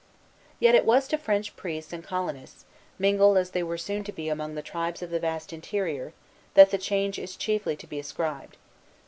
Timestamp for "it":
0.73-0.83